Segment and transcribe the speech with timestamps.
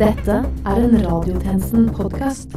[0.00, 0.32] Dette
[0.64, 2.54] er en Radiotjenesten-podkast.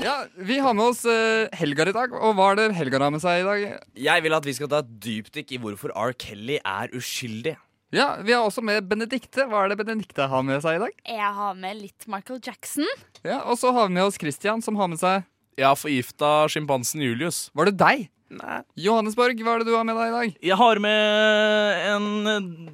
[0.00, 2.14] Ja, Vi har med oss uh, Helgar i dag.
[2.16, 3.64] Og hva er det Helgar har med seg i dag?
[4.08, 6.14] Jeg vil at vi skal ta et dypdykk i hvorfor R.
[6.16, 7.56] Kelly er uskyldig.
[7.92, 9.44] Ja, Vi har også med Benedikte.
[9.48, 10.94] Hva er det Benedikte har med seg i dag?
[11.08, 12.88] Jeg har med litt Michael Jackson.
[13.20, 15.26] Ja, Og så har vi med oss Christian, som har med seg
[15.58, 17.48] Jeg har forgifta sjimpansen Julius.
[17.52, 18.06] Var det deg?
[18.32, 18.62] Nei.
[18.80, 20.40] Johannesborg, hva er det du har med deg i dag?
[20.52, 22.08] Jeg har med en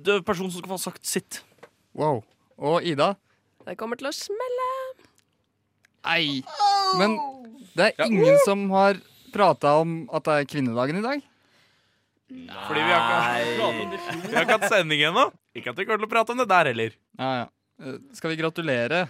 [0.07, 1.43] døv person som skal få sagt sitt.
[1.95, 2.23] Wow.
[2.59, 3.15] Og Ida?
[3.65, 4.69] Det kommer til å smelle.
[6.05, 6.43] Nei.
[7.01, 7.17] Men
[7.75, 8.99] det er ingen som har
[9.35, 11.25] prata om at det er kvinnedagen i dag?
[12.69, 13.99] Fordi vi har ikke,
[14.29, 15.27] vi har ikke hatt sending ennå.
[15.57, 16.95] Ikke at vi kommer til å prate om det der heller.
[17.21, 17.45] Ja, ja.
[17.83, 19.05] Eh, Skal vi gratulere?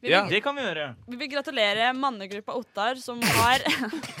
[0.00, 0.22] Vi vil, Ja.
[0.28, 0.86] Det kan vi gjøre.
[1.12, 3.60] vi vil gratulere mannegruppa Ottar, som har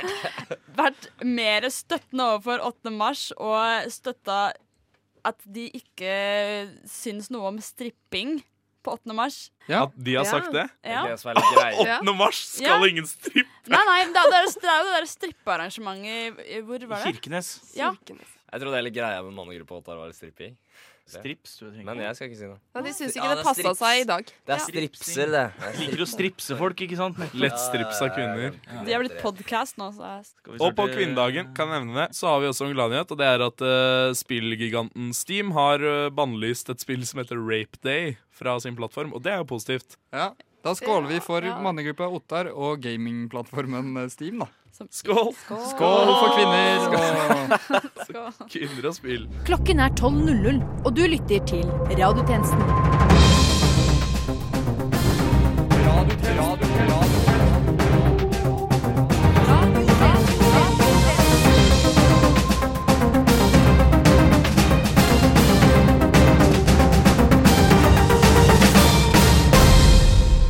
[0.80, 2.92] vært mer støttende overfor 8.
[2.92, 4.52] mars og støtta
[5.24, 6.12] at de ikke
[6.88, 8.42] syns noe om stripping
[8.82, 9.12] på 8.
[9.14, 9.50] mars.
[9.68, 9.84] Ja.
[9.84, 10.30] At de har Ja.
[10.30, 10.66] sagt det.
[10.84, 11.02] Ja.
[11.06, 12.14] Det er litt 8.
[12.16, 12.86] mars skal Ja.
[12.88, 13.68] ingen strippe.
[13.68, 16.06] Nei, nei, det er, det er, er jo det der strippearrangementet
[16.40, 17.14] i- i- Hvor var det?
[17.14, 17.74] Kirkenes.
[17.76, 17.92] Ja.
[18.52, 20.56] Jeg tror det hele greia med mannegruppa var stripping.
[21.18, 21.56] Strips.
[21.58, 22.58] tror jeg Men jeg skal ikke si noe.
[22.74, 23.78] Ja, de syns Ja, ikke det det er passa strips.
[23.80, 24.24] seg i dag.
[24.46, 25.44] Det er stripser, det.
[25.60, 27.16] det er Liker å stripse folk, ikke sant?
[27.34, 28.54] Lettstrips av kvinner.
[28.86, 31.84] De har blitt podkast nå, så jeg Skal vi Og på starte- kvinnedagen kan jeg
[31.86, 33.10] nevne det, så har vi også en gladnyhet.
[33.10, 37.76] Og det er at uh, spillgiganten Steam har uh, bannlyst et spill som heter Rape
[37.82, 39.12] Day fra sin plattform.
[39.14, 39.96] Og det er jo positivt.
[40.12, 40.32] Ja.
[40.62, 41.54] Da skåler vi for Ja.
[41.58, 44.48] mannegruppa Ottar og gamingplattformen eh, Steam, da.
[44.88, 45.34] Skål!
[45.68, 46.78] Skål for kvinner!
[46.86, 47.80] Skål.
[48.04, 48.48] Skål.
[48.48, 49.26] Kvinner og spill.
[49.44, 51.68] Klokken er 12.00, og du lytter til
[52.00, 52.64] Radiotjenesten.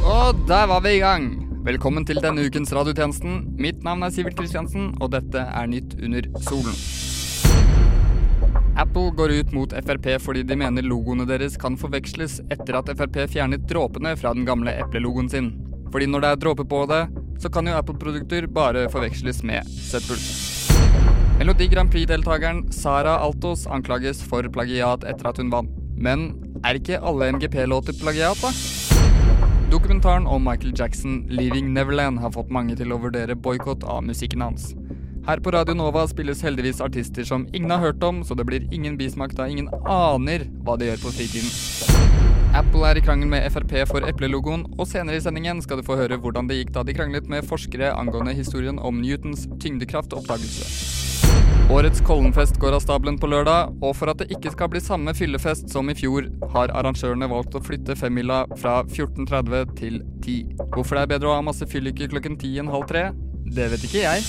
[0.07, 1.50] Og der var vi i gang.
[1.61, 3.35] Velkommen til denne ukens radiotjenesten.
[3.61, 6.73] Mitt navn er Sivert Kristiansen, og dette er Nytt under solen.
[8.81, 13.21] Apple går ut mot Frp fordi de mener logoene deres kan forveksles etter at Frp
[13.35, 15.53] fjernet dråpene fra den gamle eplelogoen sin.
[15.93, 17.03] Fordi når det er dråper på det,
[17.45, 20.17] så kan jo Apple-produkter bare forveksles med søppel.
[21.37, 25.77] Melodi Grand Prix-deltakeren Sara Altos anklages for plagiat etter at hun vant.
[26.01, 26.31] Men
[26.65, 28.80] er ikke alle MGP-låter plagiat, da?
[29.71, 34.43] Dokumentaren om Michael Jackson, 'Leaving Neverland', har fått mange til å vurdere boikott av musikken
[34.43, 34.73] hans.
[35.29, 38.67] Her på Radio Nova spilles heldigvis artister som ingen har hørt om, så det blir
[38.75, 41.53] ingen bismak da ingen aner hva de gjør på fritiden.
[42.51, 45.95] Apple er i krangel med Frp for eplelogoen, og senere i sendingen skal du få
[46.01, 51.00] høre hvordan det gikk da de kranglet med forskere angående historien om Newtons tyngdekraftoppdagelse.
[51.71, 55.13] Årets Kollenfest går av stabelen på lørdag, og for at det ikke skal bli samme
[55.15, 60.67] fyllefest som i fjor, har arrangørene valgt å flytte femmila fra 14.30 til 10.
[60.75, 63.05] Hvorfor det er bedre å ha masse fylliker klokken 10 enn halv tre,
[63.55, 64.27] det vet ikke jeg.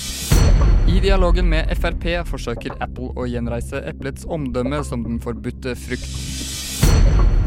[0.94, 6.13] I dialogen med Frp forsøker Apple å gjenreise eplets omdømme som den forbudte frukt.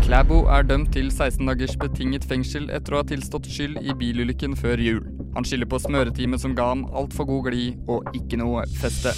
[0.03, 4.59] Klæbo er dømt til 16 dagers betinget fengsel etter å ha tilstått skyld i bilulykken
[4.59, 5.05] før jul.
[5.39, 9.15] Han skylder på smøreteamet som ga ham altfor god glid og ikke noe feste.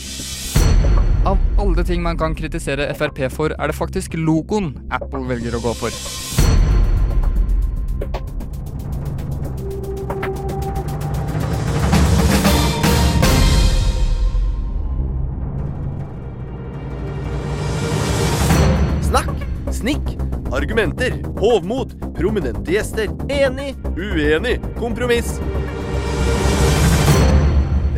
[1.27, 5.63] Av alle ting man kan kritisere Frp for, er det faktisk logoen Apple velger å
[5.65, 5.91] gå for.
[19.07, 19.35] Snakk,
[19.75, 20.15] snikk,
[20.55, 25.41] argumenter, hovmod, prominente gjester, enig, uenig, kompromiss.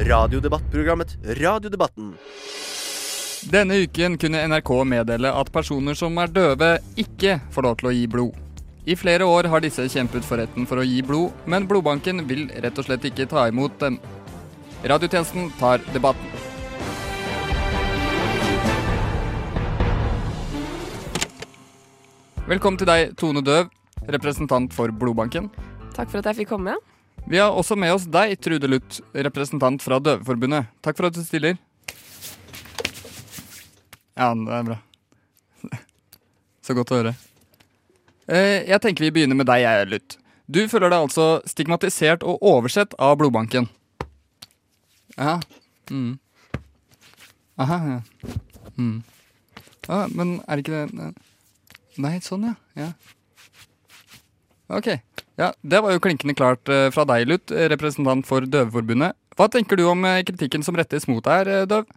[0.09, 2.15] Radiodebattprogrammet Radiodebatten.
[3.47, 7.93] Denne uken kunne NRK meddele at personer som er døve, ikke får lov til å
[7.95, 8.35] gi blod.
[8.89, 12.49] I flere år har disse kjempet for retten for å gi blod, men blodbanken vil
[12.51, 14.01] rett og slett ikke ta imot dem.
[14.83, 16.35] Radiotjenesten tar debatten.
[22.49, 23.71] Velkommen til deg, Tone Døv,
[24.09, 25.51] representant for Blodbanken.
[25.95, 26.75] Takk for at jeg fikk komme.
[27.29, 30.73] Vi har også med oss deg, Trude Luth, representant fra Døveforbundet.
[30.83, 31.59] Takk for at du stiller.
[34.19, 34.79] Ja, det er bra.
[36.67, 37.15] Så godt å høre.
[38.29, 40.19] Eh, Jeg tenker vi begynner med deg, jeg, Luth.
[40.49, 43.69] Du føler deg altså stigmatisert og oversett av blodbanken.
[45.19, 45.39] Ja.
[45.93, 46.17] Mm.
[47.61, 48.35] Aha, ja.
[48.79, 48.99] Mm.
[49.89, 51.09] Ja, men er det ikke det
[51.99, 52.55] Nei, sånn, ja.
[52.79, 52.91] ja.
[54.71, 54.87] Ok.
[55.41, 59.17] Ja, Det var jo klinkende klart eh, fra deg, Luth, eh, representant for Døveforbundet.
[59.39, 61.89] Hva tenker du om eh, kritikken som rettes mot deg, Døv?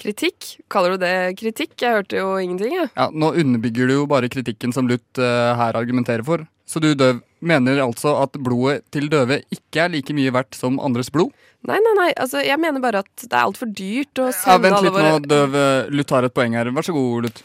[0.00, 0.56] Kritikk?
[0.72, 1.76] Kaller du det kritikk?
[1.80, 2.90] Jeg hørte jo ingenting, jeg.
[2.96, 6.44] Ja, Nå underbygger du jo bare kritikken som Luth uh, her argumenterer for.
[6.66, 10.78] Så du døv mener altså at blodet til døve ikke er like mye verdt som
[10.82, 11.30] andres blod?
[11.68, 12.08] Nei, nei, nei.
[12.20, 15.20] Altså, jeg mener bare at det er altfor dyrt å Ja, Vent litt våre nå,
[15.28, 15.54] døv.
[15.60, 16.72] eh, Luth har et poeng her.
[16.76, 17.44] Vær så god, Luth.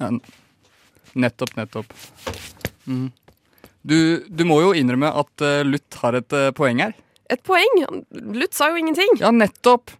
[0.00, 0.10] Ja,
[1.24, 1.96] nettopp, nettopp.
[2.88, 3.08] Mm.
[3.82, 3.98] Du,
[4.28, 6.94] du må jo innrømme at uh, Luth har et uh, poeng her.
[7.32, 7.82] Et poeng?
[8.12, 9.18] Luth sa jo ingenting.
[9.20, 9.92] Ja, nettopp!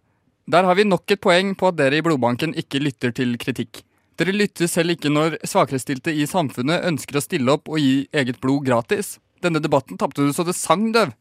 [0.45, 3.79] Der har vi nok et poeng på at dere i Blodbanken ikke lytter til kritikk.
[4.19, 8.41] Dere lytter selv ikke når svakerestilte i samfunnet ønsker å stille opp og gi eget
[8.43, 9.17] blod gratis.
[9.43, 11.15] Denne debatten tapte du så det sang, døv.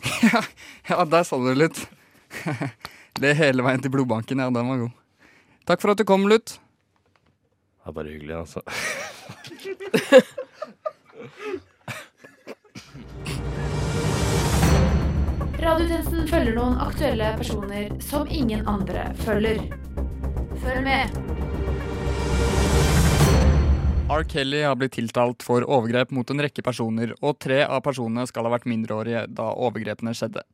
[0.28, 0.42] ja,
[0.90, 1.80] ja, der sa du det litt.
[3.20, 4.40] Le hele veien til Blodbanken.
[4.40, 4.92] Ja, den var god.
[5.68, 6.58] Takk for at du kom, Lutt.
[7.80, 8.60] Det er bare hyggelig, altså.
[15.60, 19.58] Radiotjenesten følger noen aktuelle personer som ingen andre følger.
[20.62, 21.18] Følg med.
[24.08, 24.24] R.
[24.24, 28.48] Kelly har blitt tiltalt for overgrep mot en rekke personer, og tre av personene skal
[28.48, 30.46] ha vært mindreårige da overgrepene skjedde.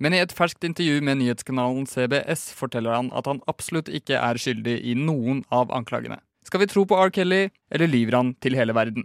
[0.00, 4.40] Men i et ferskt intervju med nyhetskanalen CBS forteller han at han absolutt ikke er
[4.40, 6.22] skyldig i noen av anklagene.
[6.48, 7.12] Skal vi tro på R.
[7.12, 9.04] Kelly, eller lyver han til hele verden?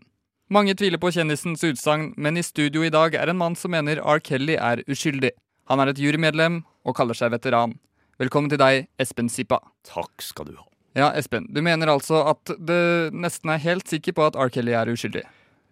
[0.50, 4.00] Mange tviler på kjendisens utsagn, men i studio i dag er en mann som mener
[4.00, 4.24] R.
[4.24, 5.36] Kelly er uskyldig.
[5.70, 7.76] Han er et jurymedlem og kaller seg veteran.
[8.18, 9.60] Velkommen til deg, Espen Sippa.
[9.86, 10.64] Takk skal du ha.
[10.98, 14.50] Ja, Espen, du mener altså at du nesten er helt sikker på at R.
[14.50, 15.22] Kelly er uskyldig?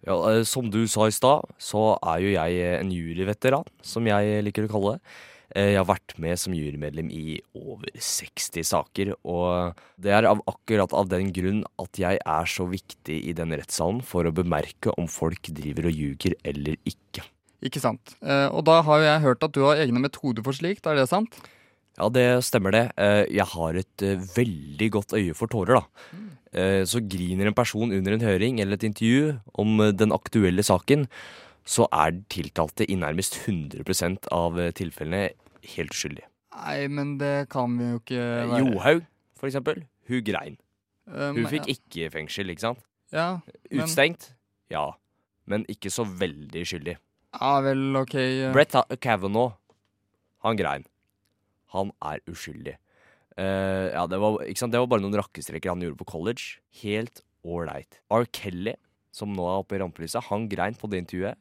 [0.06, 4.06] Ja, eh, som du sa i stad, så er jo jeg eh, en juryveteran, som
[4.06, 5.16] jeg liker å kalle det.
[5.56, 10.44] Eh, Jeg har vært med som jurymedlem i over 60 saker, og det er av
[10.46, 14.94] akkurat av den grunn at jeg er så viktig i den rettssalen for å bemerke
[14.94, 17.26] om folk driver og ljuger eller ikke.
[17.64, 18.14] Ikke sant.
[18.22, 20.94] Eh, og da har jo jeg hørt at du har egne metoder for slikt, er
[21.00, 21.40] det sant?
[21.98, 22.84] Ja, det stemmer det.
[22.96, 25.86] Eh, Jeg har et eh, veldig godt øye for tårer, da.
[26.88, 31.02] Så griner en person under en høring eller et intervju om den aktuelle saken,
[31.68, 35.28] så er tiltalte i nærmest 100 av tilfellene
[35.74, 36.24] helt uskyldig.
[36.56, 38.62] Nei, men det kan vi jo ikke være.
[38.64, 39.04] Johaug,
[39.36, 39.82] for eksempel.
[40.08, 40.56] Hun grein.
[41.06, 41.76] Um, Hun fikk ja.
[41.76, 42.80] ikke fengsel, ikke sant?
[43.12, 43.40] Ja,
[43.70, 44.30] men- Utstengt?
[44.72, 44.86] Ja.
[45.46, 46.96] Men ikke så veldig skyldig.
[47.36, 48.14] Ja vel, OK.
[48.14, 48.52] eh.
[48.54, 49.56] Brett Kavanaugh,
[50.44, 50.86] han grein.
[51.74, 52.78] Han er uskyldig.
[53.38, 56.58] Uh, ja, det var, det var bare noen rakkestreker han gjorde på college.
[56.80, 58.00] Helt ålreit.
[58.10, 58.26] R.
[58.34, 58.74] Kelly,
[59.14, 61.38] som nå er oppe i rampelyset, han grein på det intervjuet,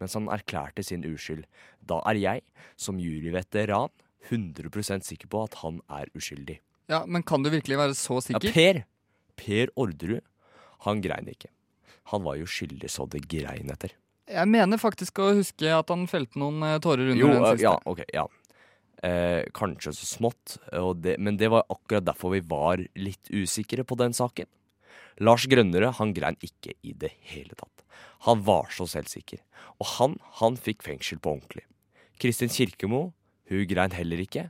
[0.00, 1.46] mens han erklærte sin uskyld.
[1.80, 2.44] Da er jeg,
[2.76, 3.90] som juryveteran,
[4.26, 6.58] 100% sikker på at han er uskyldig.
[6.90, 8.50] Ja, Men kan du virkelig være så sikker?
[8.50, 8.54] Ja.
[8.54, 8.82] Per,
[9.36, 10.22] Per Orderud,
[10.86, 11.50] han grein ikke.
[12.12, 13.94] Han var jo skyldig så det grein etter.
[14.36, 17.64] Jeg mener faktisk å huske at han felte noen eh, tårer under Jo, den siste.
[17.64, 18.26] ja, ok, ja.
[19.06, 20.56] Eh, kanskje så smått,
[21.04, 24.48] det, men det var akkurat derfor vi var litt usikre på den saken.
[25.24, 27.84] Lars Grønnere han grein ikke i det hele tatt.
[28.26, 29.40] Han var så selvsikker.
[29.80, 31.64] Og han, han fikk fengsel på ordentlig.
[32.20, 33.10] Kristin Kirkemo,
[33.52, 34.48] hun grein heller ikke.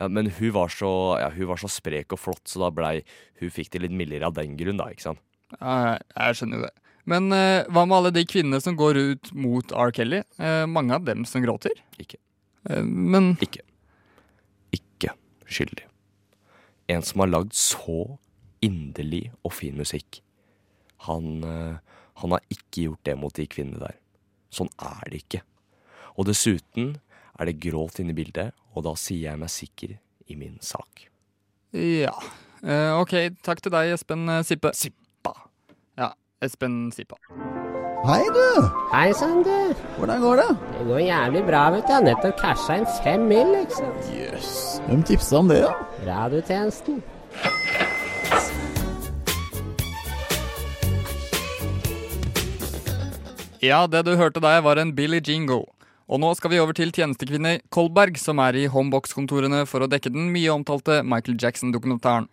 [0.00, 0.88] Ja, men hun var, så,
[1.20, 3.02] ja, hun var så sprek og flott, så da blei
[3.42, 5.20] Hun fikk det litt mildere av den grunn, da, ikke sant.
[5.60, 6.72] Ja, jeg skjønner jo det.
[7.08, 9.90] Men eh, hva med alle de kvinnene som går ut mot R.
[9.94, 10.22] Kelly?
[10.38, 11.74] Eh, mange av dem som gråter?
[11.98, 12.20] Ikke.
[12.70, 13.64] Eh, men Ikke.
[14.74, 15.14] Ikke
[15.50, 15.88] skyldig.
[16.92, 18.18] En som har lagd så
[18.62, 20.20] inderlig og fin musikk.
[21.08, 21.80] Han, eh,
[22.22, 23.98] han har ikke gjort det mot de kvinnene der.
[24.52, 25.42] Sånn er det ikke.
[26.14, 26.96] Og dessuten
[27.40, 29.98] er det gråt inne i bildet, og da sier jeg meg sikker
[30.30, 31.08] i min sak.
[31.72, 32.14] ja.
[32.62, 34.70] Eh, OK, takk til deg, Espen Sippe.
[34.78, 35.01] Sippe.
[36.42, 37.16] Ja, Espen Sipa.
[38.04, 38.68] Hei, du!
[38.90, 39.74] Hei sann, du.
[39.98, 40.56] Hvordan går det?
[40.78, 41.92] Det går jævlig bra, vet du.
[41.92, 43.92] Jeg har nettopp casha inn fem mil, liksom.
[44.10, 44.80] Jøss.
[44.88, 45.70] Hvem tipsa om det, da?
[46.08, 47.02] Radiotjenesten.
[53.62, 55.62] Ja, det du hørte der var en Billy Jingle.
[56.10, 60.10] Og nå skal vi over til tjenestekvinne Kolberg, som er i Homebox-kontorene for å dekke
[60.10, 62.26] den mye omtalte Michael Jackson-dokumentaren.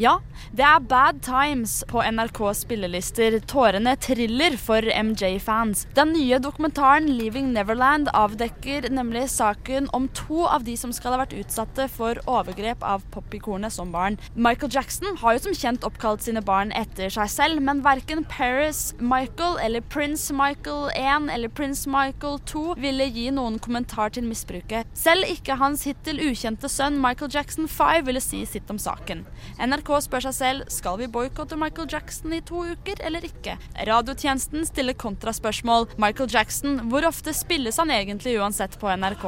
[0.00, 0.14] Ja,
[0.56, 3.34] det er Bad Times på NRKs spillelister.
[3.44, 5.82] Tårene triller for MJ-fans.
[5.92, 11.18] Den nye dokumentaren Leaving Neverland avdekker nemlig saken om to av de som skal ha
[11.20, 14.16] vært utsatte for overgrep av popikonet som barn.
[14.32, 18.94] Michael Jackson har jo som kjent oppkalt sine barn etter seg selv, men verken Paris
[19.04, 24.88] Michael eller Prince Michael 1 eller Prince Michael 2 ville gi noen kommentar til misbruket.
[24.96, 29.26] Selv ikke hans hittil ukjente sønn Michael Jackson 5 ville si sitt om saken.
[29.60, 33.56] NRK spør seg selv skal vi boikotte Michael Jackson i to uker eller ikke.
[33.88, 35.88] Radiotjenesten stiller kontraspørsmål.
[35.98, 39.26] Michael Jackson, hvor ofte spilles han egentlig uansett på NRK?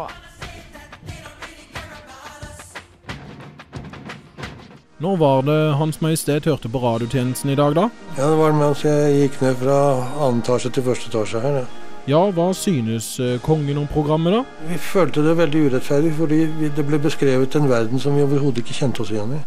[5.02, 7.88] Når var det Hans Majestet hørte på radiotjenesten i dag, da?
[8.14, 9.78] Ja, det var mens jeg gikk ned fra
[10.22, 11.64] annen etasje til første etasje her.
[11.64, 11.70] Ja.
[12.10, 14.66] Ja, hva synes eh, kongen om programmet, da?
[14.66, 16.38] Vi følte det veldig urettferdig, fordi
[16.74, 19.42] det ble beskrevet en verden som vi overhodet ikke kjente oss igjen i.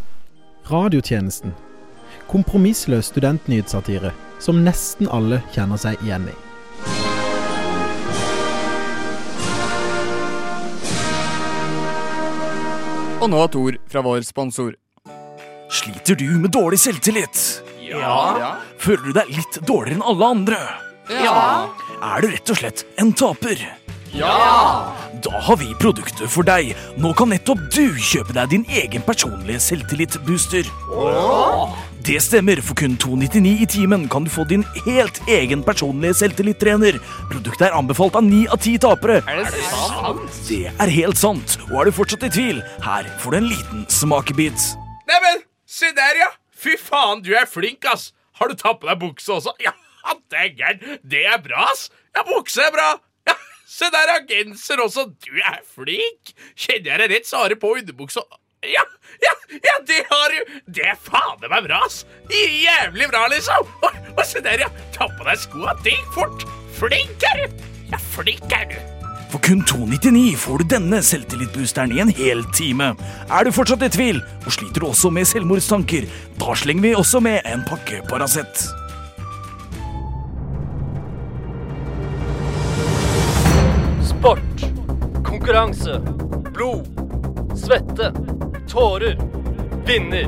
[0.69, 1.53] Radiotjenesten.
[2.27, 4.09] Kompromissløs studentnyhetssatire
[4.41, 6.33] som nesten alle kjenner seg igjen i.
[13.21, 14.73] Og nå et ord fra vår sponsor.
[15.69, 17.45] Sliter du med dårlig selvtillit?
[17.85, 18.55] Ja.
[18.81, 20.61] Føler du deg litt dårligere enn alle andre?
[21.09, 21.39] Ja.
[22.01, 23.61] Er du rett og slett en taper?
[24.15, 24.95] Ja!
[25.23, 26.71] Da har vi produktet for deg.
[27.01, 30.67] Nå kan nettopp du kjøpe deg din egen personlige selvtillitsbooster.
[32.05, 32.61] Det stemmer.
[32.63, 36.99] For kun 299 i timen kan du få din helt egen personlige selvtillitstrener.
[37.31, 39.21] Produktet er anbefalt av ni av ti tapere.
[39.25, 40.39] Er det sant?
[40.47, 41.57] Det er helt sant.
[41.71, 44.69] Og er du fortsatt i tvil, her får du en liten smakebit.
[45.09, 46.29] Neimen, se der, ja!
[46.55, 48.13] Fy faen, du er flink, ass!
[48.39, 49.55] Har du tatt på deg bukse også?
[49.63, 49.73] Ja,
[50.05, 51.01] det er dægger'n!
[51.03, 51.89] Det er bra, ass!
[52.15, 52.93] Ja, bukse er bra!
[53.65, 54.17] Se der, ja!
[54.29, 55.07] Genser også!
[55.25, 56.33] Du er flink!
[56.53, 58.21] Kjenner jeg deg rett, så har du på underbuksa
[58.65, 58.83] Ja,
[59.21, 60.51] ja, ja, det har du!
[60.77, 62.03] Det er fader meg bra, ass!
[62.29, 63.65] Jævlig bra, liksom!
[63.81, 64.69] Og, og se der, ja!
[64.93, 66.45] Ta på deg skoa, det gikk fort!
[66.77, 67.65] Flink er du!
[67.89, 68.77] Ja, flink er du!
[69.33, 72.93] For kun 299 får du denne selvtillitboosteren i en hel time.
[73.25, 76.05] Er du fortsatt i tvil, og sliter du også med selvmordstanker,
[76.39, 78.67] da slenger vi også med en pakke Paracet.
[84.25, 84.61] Sport,
[85.23, 85.99] konkurranse,
[86.53, 86.87] blod,
[87.57, 88.07] svette,
[88.67, 89.19] tårer,
[89.85, 90.25] vinner.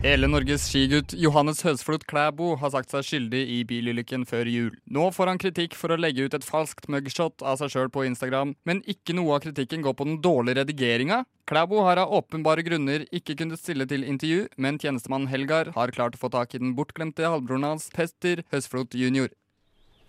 [0.00, 4.70] Hele Norges skigutt Johannes Høsflot Klæbo har sagt seg skyldig i bilulykken før jul.
[4.88, 8.06] Nå får han kritikk for å legge ut et falskt mugshot av seg sjøl på
[8.08, 11.26] Instagram, men ikke noe av kritikken går på den dårlige redigeringa.
[11.50, 16.16] Klæbo har av åpenbare grunner ikke kunnet stille til intervju, men tjenestemann Helgar har klart
[16.16, 19.28] å få tak i den bortglemte halvbroren hans, Petter Høsflot jr.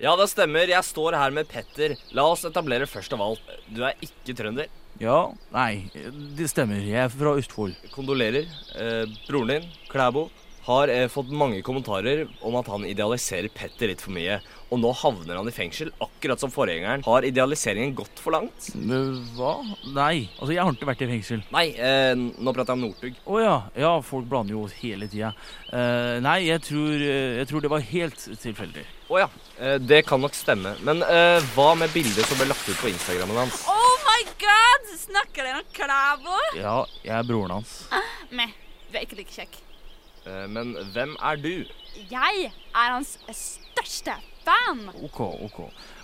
[0.02, 0.66] Ja, det stemmer.
[0.66, 1.94] Jeg står her med Petter.
[2.18, 3.52] La oss etablere først av alt.
[3.70, 4.70] Du er ikke trønder.
[5.02, 5.84] Ja, nei,
[6.38, 6.82] det stemmer.
[6.82, 7.76] Jeg er fra Østfold.
[7.94, 8.50] Kondolerer.
[8.82, 10.26] Eh, broren din, Klæbo,
[10.66, 14.40] har eh, fått mange kommentarer om at han idealiserer Petter litt for mye.
[14.72, 17.02] Og nå havner han i fengsel, akkurat som forgjengeren.
[17.04, 18.70] Har idealiseringen gått for langt?
[19.36, 19.56] Hva?
[19.92, 21.42] Nei, altså jeg har ikke vært i fengsel.
[21.52, 23.18] Nei, eh, nå prater jeg om Northug.
[23.26, 23.56] Å ja.
[23.84, 25.34] Ja, folk blander jo hele tida.
[25.68, 28.86] Eh, nei, jeg tror, eh, jeg tror det var helt tilfeldig.
[29.12, 29.28] Å ja.
[29.60, 30.78] Eh, det kan nok stemme.
[30.88, 33.66] Men eh, hva med bildet som ble lagt ut på Instagrammen hans?
[33.68, 34.88] Oh my god!
[35.02, 36.40] Snakker dere om Klæbo?
[36.62, 37.76] Ja, jeg er broren hans.
[38.32, 38.56] Meh,
[38.88, 39.60] du er ikke like kjekk.
[40.26, 41.54] Eh, men hvem er du?
[42.12, 44.14] Jeg er hans største
[44.46, 44.84] fan.
[45.06, 45.58] OK, OK.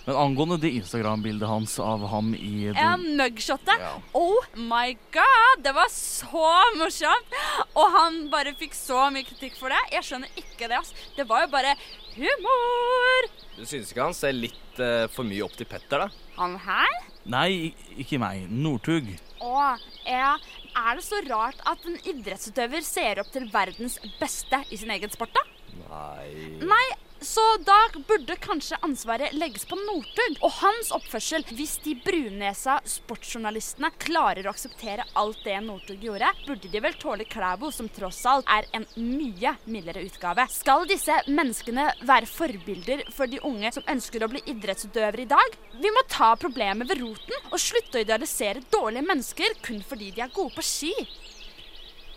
[0.06, 3.82] Men angående det Instagram-bildet hans av ham i Ja, mugshotet.
[4.16, 7.34] Oh my god, det var så morsomt!
[7.74, 9.80] Og han bare fikk så mye kritikk for det.
[9.92, 10.78] Jeg skjønner ikke det.
[10.80, 10.94] ass.
[11.16, 11.74] Det var jo bare
[12.16, 13.28] humor.
[13.58, 16.26] Du synes ikke han ser litt eh, for mye opp til Petter, da?
[16.38, 16.98] Han her?
[17.28, 18.46] Nei, ikke meg.
[18.48, 19.10] Northug.
[19.44, 19.74] Å,
[20.06, 20.36] ja.
[20.78, 25.10] Er det så rart at en idrettsutøver ser opp til verdens beste i sin egen
[25.10, 25.42] sport, da?
[25.88, 26.86] Nei Nei,
[27.20, 31.44] så da burde kanskje ansvaret legges på Northug og hans oppførsel.
[31.50, 37.26] Hvis de brunnesa sportsjournalistene klarer å akseptere alt det Northug gjorde, burde de vel tåle
[37.28, 40.46] Klæbo, som tross alt er en mye mildere utgave.
[40.52, 45.58] Skal disse menneskene være forbilder for de unge som ønsker å bli idrettsutøvere i dag?
[45.78, 50.24] Vi må ta problemet ved roten og slutte å idealisere dårlige mennesker kun fordi de
[50.24, 50.94] er gode på ski.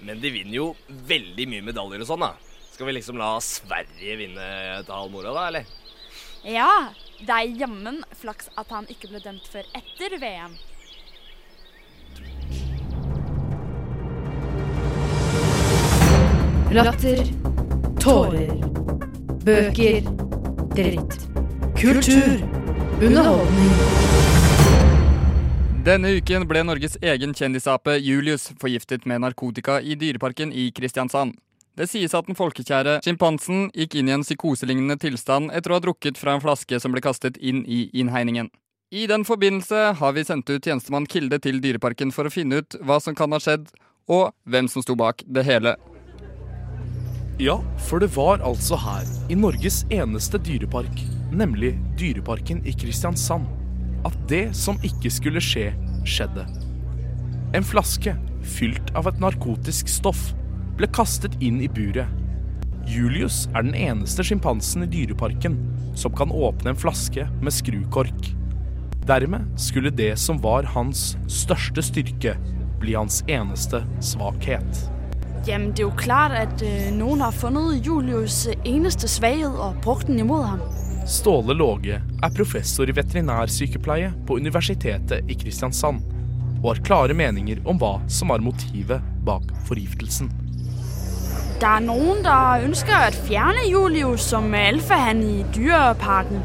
[0.01, 0.71] Men de vinner jo
[1.09, 2.50] veldig mye medaljer og sånn, da.
[2.81, 4.45] Skal vi liksom la Sverige vinne
[4.87, 5.67] til halv mora, da, eller?
[6.49, 6.89] Ja,
[7.21, 10.55] det er jammen flaks at han ikke ble dømt før etter VM.
[16.73, 17.21] Latter.
[18.01, 18.49] Tårer.
[19.45, 20.09] Bøker.
[20.73, 21.19] Dritt.
[21.77, 22.41] Kultur.
[22.97, 23.77] Underholdning.
[25.85, 31.37] Denne uken ble Norges egen kjendisape Julius forgiftet med narkotika i Dyreparken i Kristiansand.
[31.79, 35.83] Det sies at den folkekjære sjimpansen gikk inn i en psykoselignende tilstand etter å ha
[35.85, 38.49] drukket fra en flaske som ble kastet inn i innhegningen.
[38.91, 42.75] I den forbindelse har vi sendt ut tjenestemann Kilde til Dyreparken for å finne ut
[42.83, 43.69] hva som kan ha skjedd,
[44.11, 45.77] og hvem som sto bak det hele.
[47.39, 47.55] Ja,
[47.87, 50.99] for det var altså her, i Norges eneste dyrepark,
[51.31, 53.47] nemlig Dyreparken i Kristiansand,
[54.03, 55.69] at det som ikke skulle skje,
[56.03, 56.43] skjedde.
[57.55, 60.33] En flaske fylt av et narkotisk stoff
[60.81, 62.09] ble kastet inn i buret.
[62.89, 65.59] Julius er den eneste sjimpansen i Dyreparken
[65.95, 68.31] som kan åpne en flaske med skrukork.
[69.05, 72.33] Dermed skulle det som var hans største styrke,
[72.81, 74.81] bli hans eneste svakhet.
[75.45, 80.09] Jamen, det er jo klart at øh, noen har funnet Julius eneste svakhet og brukt
[80.09, 80.65] den imot ham.
[81.05, 86.01] Ståle Låge er professor i veterinærsykepleie på Universitetet i Kristiansand
[86.61, 90.40] og har klare meninger om hva som var motivet bak forgiftelsen.
[91.61, 96.39] Der er noen der ønsker å fjerne Julius som alfahann i dyreparken.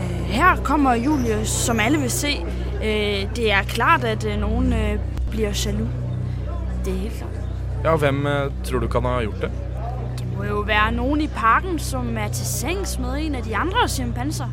[0.00, 2.32] Øh, Her kommer Julius, som alle vil se.
[2.80, 4.72] Øh, Det er klart at øh, noen
[5.30, 5.84] blir sjalu.
[6.84, 7.36] Det er helt klart.
[7.84, 8.26] Ja, hvem
[8.64, 9.50] tror du kan ha gjort det?
[10.18, 13.56] Det må jo være noen i parken som er til sengs med en av de
[13.56, 14.48] andre sjimpanser.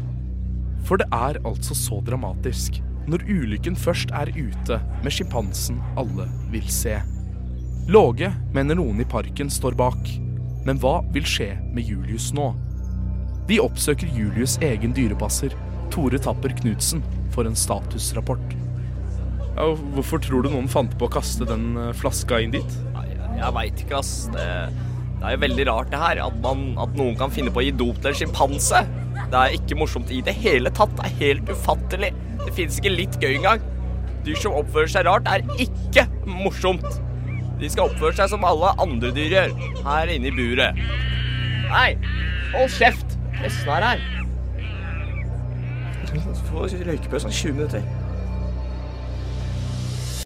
[0.84, 6.68] For det er altså så dramatisk når ulykken først er ute med sjimpansen alle vil
[6.72, 7.00] se.
[7.88, 10.08] Låge mener noen i parken står bak,
[10.64, 12.54] men hva vil skje med Julius nå?
[13.50, 15.52] De oppsøker Julius' egen dyrepasser,
[15.92, 17.04] Tore Tapper Knutsen,
[17.36, 18.56] for en statusrapport.
[19.58, 22.80] Ja, hvorfor tror du noen fant på å kaste den eh, flaska inn dit?
[23.36, 24.16] Jeg veit ikke, ass.
[24.32, 24.48] Det,
[25.20, 26.24] det er jo veldig rart det her.
[26.24, 28.86] At, man, at noen kan finne på å gi dop til en sjimpanse.
[29.20, 30.96] Det er ikke morsomt i det hele tatt.
[30.96, 32.16] Det er helt ufattelig.
[32.48, 33.72] Det fins ikke litt gøy engang.
[34.24, 37.04] Dyr som oppfører seg rart, er ikke morsomt.
[37.62, 39.54] De skal oppføre seg som alle andre dyr gjør,
[39.86, 40.80] her inne i buret.
[41.70, 41.90] Nei,
[42.54, 43.18] hold kjeft!
[43.38, 44.04] Pressen er her.
[46.50, 47.86] Få røykepause om 20 minutter.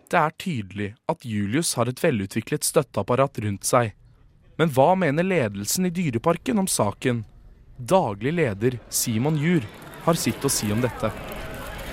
[0.08, 3.94] Det er tydelig at Julius har et velutviklet støtteapparat rundt seg.
[4.58, 7.26] Men hva mener ledelsen i Dyreparken om saken?
[7.78, 9.66] Daglig leder Simon Jur
[10.06, 11.12] har sitt å si om dette.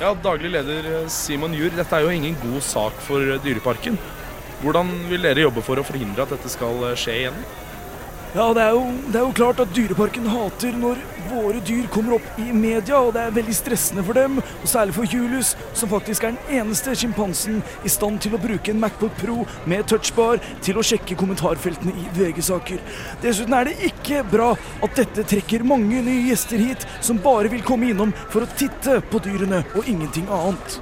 [0.00, 3.98] Ja, Daglig leder eh, Simon Jur, dette er jo ingen god sak for Dyreparken.
[4.64, 7.36] Hvordan vil dere jobbe for å forhindre at dette skal eh, skje igjen?
[8.34, 12.16] Ja, det er, jo, det er jo klart at Dyreparken hater når våre dyr kommer
[12.16, 15.92] opp i media, og det er veldig stressende for dem, og særlig for Julius, som
[15.92, 20.42] faktisk er den eneste sjimpansen i stand til å bruke en Macbook Pro med touchbar
[20.66, 22.82] til å sjekke kommentarfeltene i VG-saker.
[23.22, 27.62] Dessuten er det ikke bra at dette trekker mange nye gjester hit, som bare vil
[27.62, 30.80] komme innom for å titte på dyrene og ingenting annet.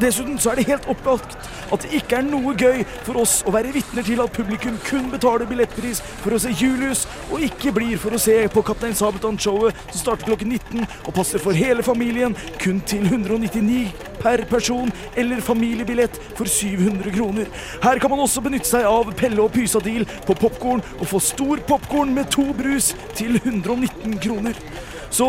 [0.00, 1.36] Dessuten så er det helt opplagt
[1.72, 5.08] at det ikke er noe gøy for oss å være vitner til at publikum kun
[5.12, 9.78] betaler billettpris for å se Julius, og ikke blir for å se på Kaptein Sabeltann-showet
[9.88, 13.88] som starter klokken 19 og passer for hele familien kun til 199
[14.20, 17.48] per person, eller familiebillett for 700 kroner.
[17.82, 21.62] Her kan man også benytte seg av Pelle og Pysa-deal på popkorn og få stor
[21.68, 24.60] popkorn med to brus til 119 kroner.
[25.10, 25.28] Så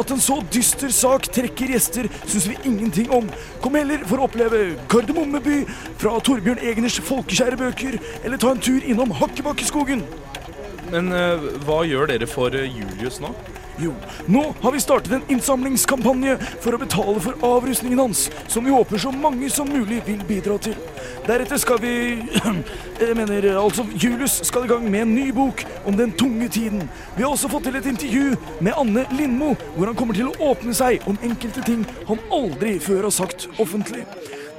[0.00, 3.30] at en så dyster sak trekker gjester, syns vi ingenting om.
[3.62, 5.62] Kom heller for å oppleve Kardemommeby
[6.00, 10.04] fra Torbjørn Egners folkekjære bøker, eller ta en tur innom Hakkebakkeskogen.
[10.92, 13.32] Men eh, hva gjør dere for eh, Julius nå?
[13.80, 13.94] Jo,
[14.26, 19.00] nå har vi startet en innsamlingskampanje for å betale for avrustningen hans, som vi håper
[19.00, 20.76] så mange som mulig vil bidra til.
[21.26, 21.94] Deretter skal vi
[23.02, 26.84] Jeg mener, altså, Julius skal i gang med en ny bok om den tunge tiden.
[27.16, 30.52] Vi har også fått til et intervju med Anne Lindmo, hvor han kommer til å
[30.52, 34.04] åpne seg om enkelte ting han aldri før har sagt offentlig.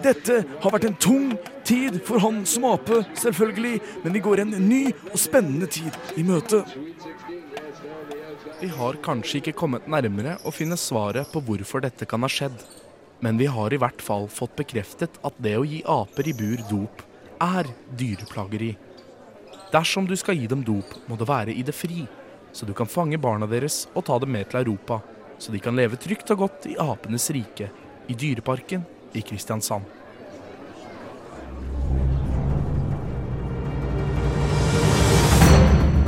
[0.04, 1.28] Dette har vært en tung
[1.63, 6.26] tid for han som ape, selvfølgelig, men vi går en ny og spennende tid i
[6.28, 6.63] møte.
[8.63, 12.54] Vi har kanskje ikke kommet nærmere å finne svaret på hvorfor dette kan ha skjedd.
[13.19, 16.62] Men vi har i hvert fall fått bekreftet at det å gi aper i bur
[16.69, 17.02] dop
[17.43, 17.67] er
[17.99, 18.69] dyreplageri.
[19.73, 22.06] Dersom du skal gi dem dop, må det være i det fri,
[22.56, 25.02] så du kan fange barna deres og ta dem med til Europa,
[25.36, 27.67] så de kan leve trygt og godt i apenes rike,
[28.08, 29.84] i Dyreparken i Kristiansand.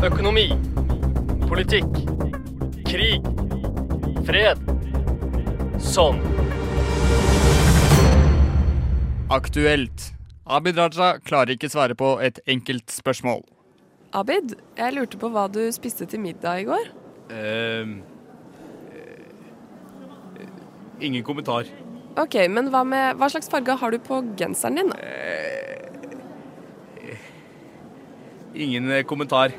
[0.08, 0.54] Økonomi.
[1.50, 2.45] Politikk.
[2.96, 3.26] Krig.
[4.24, 4.62] Fred.
[5.84, 6.22] Sånn.
[9.36, 10.14] Aktuelt.
[10.48, 13.44] Abid Raja klarer ikke svare på et enkelt spørsmål.
[14.16, 16.88] Abid, jeg lurte på hva du spiste til middag i går.
[17.36, 17.98] Ehm,
[21.04, 21.68] ingen kommentar.
[22.16, 24.96] Ok, men hva, med, hva slags farge har du på genseren din?
[24.96, 25.76] Uh,
[28.56, 29.52] Ingen kommentar.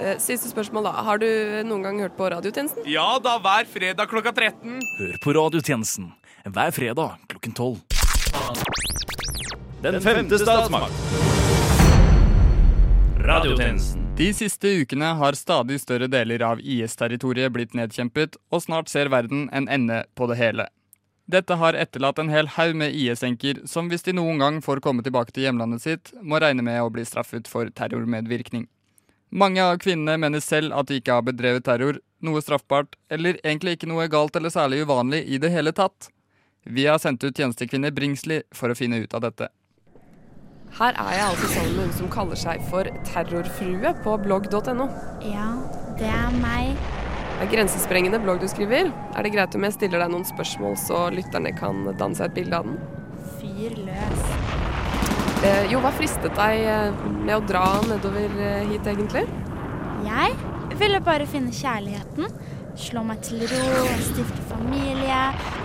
[0.00, 0.92] Eh, Siste spørsmål, da.
[1.04, 1.26] Har du
[1.68, 2.86] noen gang hørt på radiotjenesten?
[2.88, 4.78] Ja da, hver fredag klokka 13.
[4.98, 6.12] Hør på radiotjenesten
[6.48, 7.82] hver fredag klokken tolv.
[9.84, 10.94] Den femte statsmakt.
[13.20, 14.06] Radiotjenesten.
[14.16, 19.46] De siste ukene har stadig større deler av IS-territoriet blitt nedkjempet, og snart ser verden
[19.52, 20.66] en ende på det hele.
[21.30, 25.04] Dette har etterlatt en hel haug med IS-enker som hvis de noen gang får komme
[25.04, 28.66] tilbake til hjemlandet sitt, må regne med å bli straffet for terrormedvirkning.
[29.30, 33.76] Mange av kvinnene mener selv at de ikke har bedrevet terror, noe straffbart, eller egentlig
[33.76, 36.10] ikke noe galt eller særlig uvanlig i det hele tatt.
[36.66, 39.48] Vi har sendt ut tjenestekvinne Bringsli for å finne ut av dette.
[40.80, 44.90] Her er jeg altså sammen med hun som kaller seg for Terrorfrue på blogg.no.
[45.26, 45.48] Ja,
[45.98, 46.74] det er meg.
[47.38, 48.90] Det er grensesprengende blogg du skriver.
[49.14, 52.38] Er det greit om jeg stiller deg noen spørsmål, så lytterne kan danne seg et
[52.42, 52.78] bilde av den?
[53.38, 54.39] Fyr løs.
[55.40, 59.22] Eh, jo, hva fristet deg eh, med å dra nedover eh, hit, egentlig?
[60.04, 60.34] Jeg
[60.76, 62.26] ville bare finne kjærligheten.
[62.80, 65.20] Slå meg til ro, stifte familie,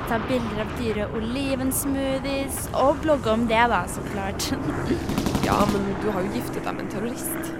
[0.07, 4.47] ta bilder av dyre olivensmoothies og blogge om det, da, så klart.
[5.45, 7.51] Ja, men du har jo giftet deg med en terrorist.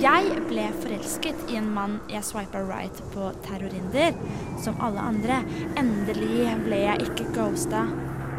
[0.00, 4.16] Jeg ble forelsket i en mann jeg swipa right på terrorinder,
[4.64, 5.42] som alle andre.
[5.76, 7.82] Endelig ble jeg ikke ghosta.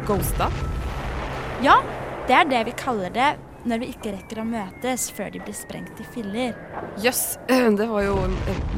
[0.08, 0.50] Ghosta?
[1.62, 1.78] Ja,
[2.28, 3.34] det er det vi kaller det
[3.68, 6.56] når vi ikke rekker å møtes før de blir sprengt i filler.
[7.00, 8.16] Jøss, det var jo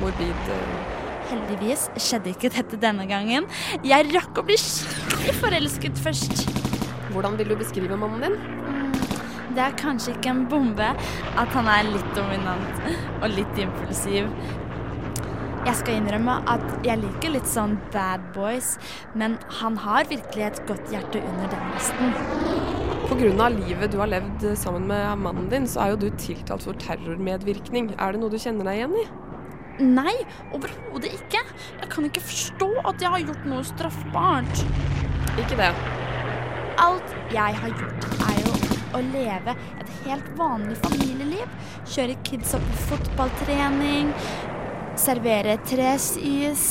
[0.01, 0.93] morbid eh,
[1.27, 3.49] Heldigvis skjedde ikke dette denne gangen.
[3.87, 6.45] Jeg rakk å bli skikkelig forelsket først.
[7.11, 8.37] Hvordan vil du beskrive mannen din?
[8.71, 8.95] Mm,
[9.57, 12.81] det er kanskje ikke en bombe at han er litt dominant
[13.19, 14.31] og litt impulsiv.
[15.67, 18.77] Jeg skal innrømme at jeg liker litt sånn bad boys,
[19.19, 22.86] men han har virkelig et godt hjerte under den resten.
[23.07, 23.49] Pga.
[23.55, 27.92] livet du har levd sammen med mannen din, så er jo du tiltalt for terrormedvirkning.
[27.99, 29.05] Er det noe du kjenner deg igjen i?
[29.87, 30.14] Nei,
[30.57, 31.42] overhodet ikke.
[31.83, 34.64] Jeg kan ikke forstå at jeg har gjort noe straffbart.
[35.38, 35.71] Ikke det.
[36.83, 38.55] Alt jeg har gjort, er jo
[38.97, 41.53] å leve et helt vanlig familieliv.
[41.92, 44.11] Kjøre kidsa på fotballtrening,
[44.99, 46.66] servere tresis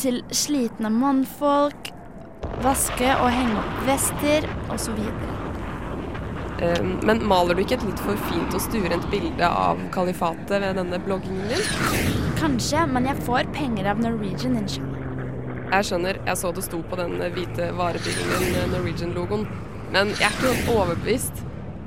[0.00, 1.92] til slitne mannfolk,
[2.64, 5.00] vaske og henge opp vester, osv.
[6.64, 10.78] Ehm, men maler du ikke et litt for fint og stuerent bilde av kalifatet ved
[10.80, 12.22] denne bloggingen din?
[12.40, 14.92] Kanskje, men jeg får penger av Norwegian, inshallah.
[15.66, 19.44] Jeg skjønner, jeg så det sto på den hvite varebilen din, Norwegian-logoen.
[19.92, 21.42] Men jeg er ikke helt overbevist.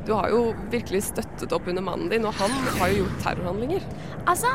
[0.08, 3.86] Du har jo virkelig støttet opp under mannen din, og han har jo gjort terrorhandlinger.
[4.30, 4.50] Altså,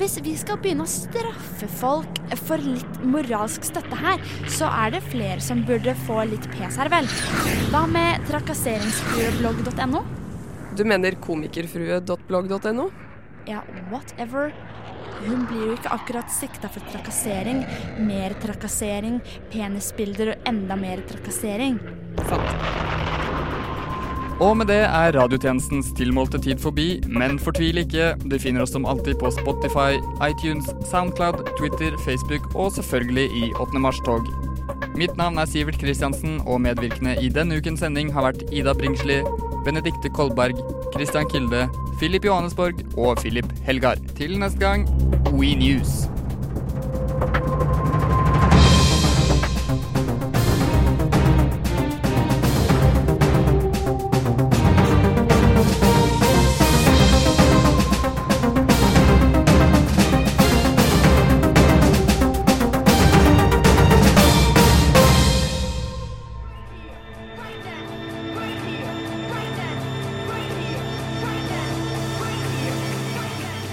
[0.00, 5.02] hvis vi skal begynne å straffe folk for litt moralsk støtte her, så er det
[5.10, 7.08] flere som burde få litt pes her, vel.
[7.68, 10.02] Hva med trakasseringsfrueblogg.no?
[10.78, 12.88] Du mener komikerfrue.blogg.no?
[13.50, 13.60] Ja,
[13.92, 14.54] whatever.
[15.20, 17.66] Hun blir jo ikke akkurat sikta for trakassering.
[18.00, 19.20] Mer trakassering,
[19.52, 21.76] penisbilder og enda mer trakassering.
[24.40, 28.14] Og med det er radiotjenestens tilmålte tid forbi, men fortvil ikke.
[28.24, 33.82] Du finner oss som alltid på Spotify, iTunes, Soundcloud, Twitter, Facebook og selvfølgelig i 8.
[33.84, 34.30] mars-tog.
[34.96, 39.20] Mitt navn er Sivert Kristiansen, og medvirkende i denne ukens sending har vært Ida Bringsli,
[39.66, 40.56] Benedikte Kolberg,
[40.94, 41.66] Christian Kilde,
[42.00, 44.00] Filip Johannesborg og Filip Helgar.
[44.16, 44.88] Til neste gang,
[45.36, 46.08] We News.